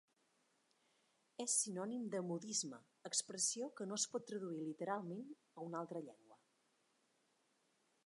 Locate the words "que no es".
3.77-4.09